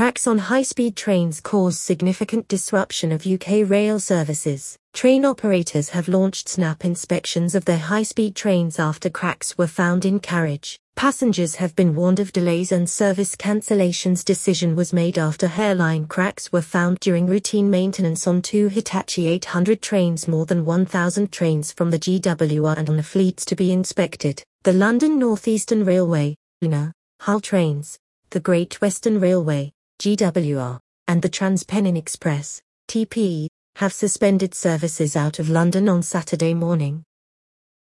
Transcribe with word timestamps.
Cracks 0.00 0.26
on 0.26 0.38
high-speed 0.38 0.96
trains 0.96 1.42
cause 1.42 1.78
significant 1.78 2.48
disruption 2.48 3.12
of 3.12 3.26
UK 3.26 3.68
rail 3.68 4.00
services. 4.00 4.78
Train 4.94 5.26
operators 5.26 5.90
have 5.90 6.08
launched 6.08 6.48
snap 6.48 6.86
inspections 6.86 7.54
of 7.54 7.66
their 7.66 7.76
high-speed 7.76 8.34
trains 8.34 8.78
after 8.78 9.10
cracks 9.10 9.58
were 9.58 9.66
found 9.66 10.06
in 10.06 10.18
carriage. 10.18 10.78
Passengers 10.96 11.56
have 11.56 11.76
been 11.76 11.94
warned 11.94 12.18
of 12.18 12.32
delays 12.32 12.72
and 12.72 12.88
service 12.88 13.36
cancellations 13.36 14.24
decision 14.24 14.74
was 14.74 14.94
made 14.94 15.18
after 15.18 15.46
hairline 15.48 16.06
cracks 16.06 16.50
were 16.50 16.62
found 16.62 16.98
during 17.00 17.26
routine 17.26 17.68
maintenance 17.68 18.26
on 18.26 18.40
two 18.40 18.68
Hitachi 18.68 19.26
800 19.28 19.82
trains 19.82 20.26
more 20.26 20.46
than 20.46 20.64
1,000 20.64 21.30
trains 21.30 21.74
from 21.74 21.90
the 21.90 21.98
GWR 21.98 22.78
and 22.78 22.88
on 22.88 22.96
the 22.96 23.02
fleets 23.02 23.44
to 23.44 23.54
be 23.54 23.70
inspected. 23.70 24.42
The 24.62 24.72
London 24.72 25.18
North 25.18 25.46
Eastern 25.46 25.84
Railway, 25.84 26.36
LNER, 26.64 26.92
Hull 27.20 27.40
Trains, 27.40 27.98
the 28.30 28.40
Great 28.40 28.80
Western 28.80 29.20
Railway, 29.20 29.74
GWR, 30.00 30.78
and 31.08 31.20
the 31.20 31.28
TransPennine 31.28 31.98
Express, 31.98 32.62
TPE, 32.88 33.48
have 33.76 33.92
suspended 33.92 34.54
services 34.54 35.14
out 35.14 35.38
of 35.38 35.50
London 35.50 35.90
on 35.90 36.02
Saturday 36.02 36.54
morning. 36.54 37.02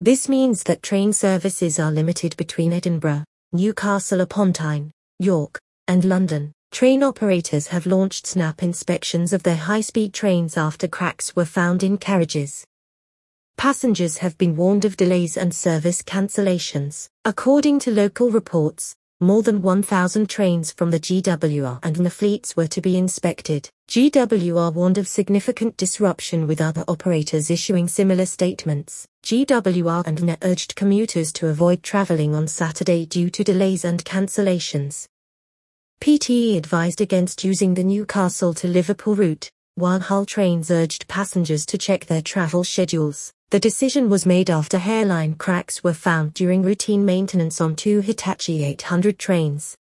This 0.00 0.28
means 0.28 0.62
that 0.62 0.84
train 0.84 1.12
services 1.12 1.80
are 1.80 1.90
limited 1.90 2.36
between 2.36 2.72
Edinburgh, 2.72 3.24
Newcastle 3.52 4.20
upon 4.20 4.52
Tyne, 4.52 4.92
York, 5.18 5.58
and 5.88 6.04
London. 6.04 6.52
Train 6.70 7.02
operators 7.02 7.66
have 7.68 7.86
launched 7.86 8.28
snap 8.28 8.62
inspections 8.62 9.32
of 9.32 9.42
their 9.42 9.56
high-speed 9.56 10.14
trains 10.14 10.56
after 10.56 10.86
cracks 10.86 11.34
were 11.34 11.44
found 11.44 11.82
in 11.82 11.98
carriages. 11.98 12.64
Passengers 13.56 14.18
have 14.18 14.38
been 14.38 14.54
warned 14.54 14.84
of 14.84 14.96
delays 14.96 15.36
and 15.36 15.52
service 15.52 16.02
cancellations. 16.02 17.08
According 17.24 17.80
to 17.80 17.90
local 17.90 18.30
reports, 18.30 18.94
more 19.20 19.42
than 19.42 19.62
1,000 19.62 20.28
trains 20.28 20.72
from 20.72 20.90
the 20.90 21.00
GWR 21.00 21.78
and 21.82 21.96
the 21.96 22.10
fleets 22.10 22.56
were 22.56 22.66
to 22.66 22.80
be 22.80 22.98
inspected. 22.98 23.70
GWR 23.88 24.74
warned 24.74 24.98
of 24.98 25.08
significant 25.08 25.76
disruption 25.76 26.46
with 26.46 26.60
other 26.60 26.84
operators 26.86 27.50
issuing 27.50 27.88
similar 27.88 28.26
statements. 28.26 29.06
GWR 29.24 30.06
and 30.06 30.22
NER 30.22 30.36
urged 30.42 30.76
commuters 30.76 31.32
to 31.34 31.48
avoid 31.48 31.82
travelling 31.82 32.34
on 32.34 32.46
Saturday 32.46 33.06
due 33.06 33.30
to 33.30 33.42
delays 33.42 33.84
and 33.84 34.04
cancellations. 34.04 35.06
PTE 36.00 36.58
advised 36.58 37.00
against 37.00 37.42
using 37.42 37.74
the 37.74 37.84
Newcastle 37.84 38.52
to 38.54 38.68
Liverpool 38.68 39.14
route, 39.14 39.50
while 39.76 40.00
Hull 40.00 40.26
Trains 40.26 40.70
urged 40.70 41.08
passengers 41.08 41.64
to 41.66 41.78
check 41.78 42.06
their 42.06 42.22
travel 42.22 42.64
schedules. 42.64 43.32
The 43.50 43.60
decision 43.60 44.10
was 44.10 44.26
made 44.26 44.50
after 44.50 44.76
hairline 44.76 45.36
cracks 45.36 45.84
were 45.84 45.94
found 45.94 46.34
during 46.34 46.62
routine 46.62 47.04
maintenance 47.04 47.60
on 47.60 47.76
two 47.76 48.00
Hitachi 48.00 48.64
800 48.64 49.20
trains. 49.20 49.76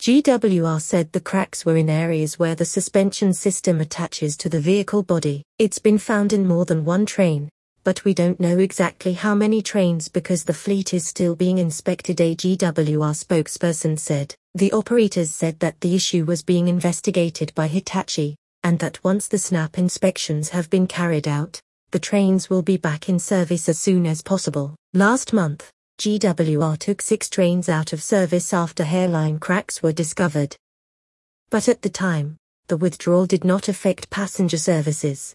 GWR 0.00 0.80
said 0.80 1.10
the 1.10 1.20
cracks 1.20 1.66
were 1.66 1.76
in 1.76 1.90
areas 1.90 2.38
where 2.38 2.54
the 2.54 2.64
suspension 2.64 3.32
system 3.32 3.80
attaches 3.80 4.36
to 4.36 4.48
the 4.48 4.60
vehicle 4.60 5.02
body. 5.02 5.42
It's 5.58 5.80
been 5.80 5.98
found 5.98 6.32
in 6.32 6.46
more 6.46 6.64
than 6.64 6.84
one 6.84 7.04
train, 7.04 7.48
but 7.82 8.04
we 8.04 8.14
don't 8.14 8.38
know 8.38 8.58
exactly 8.58 9.14
how 9.14 9.34
many 9.34 9.60
trains 9.60 10.08
because 10.08 10.44
the 10.44 10.54
fleet 10.54 10.94
is 10.94 11.04
still 11.04 11.34
being 11.34 11.58
inspected, 11.58 12.20
a 12.20 12.36
GWR 12.36 13.24
spokesperson 13.24 13.98
said. 13.98 14.36
The 14.54 14.70
operators 14.70 15.32
said 15.32 15.58
that 15.58 15.80
the 15.80 15.96
issue 15.96 16.24
was 16.24 16.44
being 16.44 16.68
investigated 16.68 17.52
by 17.56 17.66
Hitachi, 17.66 18.36
and 18.62 18.78
that 18.78 19.02
once 19.02 19.26
the 19.26 19.38
snap 19.38 19.78
inspections 19.78 20.50
have 20.50 20.70
been 20.70 20.86
carried 20.86 21.26
out, 21.26 21.60
the 21.90 21.98
trains 21.98 22.50
will 22.50 22.62
be 22.62 22.76
back 22.76 23.08
in 23.08 23.18
service 23.18 23.68
as 23.68 23.78
soon 23.78 24.06
as 24.06 24.22
possible. 24.22 24.76
Last 24.92 25.32
month, 25.32 25.70
GWR 25.98 26.78
took 26.78 27.02
six 27.02 27.28
trains 27.28 27.68
out 27.68 27.92
of 27.92 28.02
service 28.02 28.52
after 28.52 28.84
hairline 28.84 29.38
cracks 29.38 29.82
were 29.82 29.92
discovered. 29.92 30.56
But 31.50 31.68
at 31.68 31.82
the 31.82 31.88
time, 31.88 32.36
the 32.68 32.76
withdrawal 32.76 33.26
did 33.26 33.44
not 33.44 33.68
affect 33.68 34.10
passenger 34.10 34.58
services. 34.58 35.34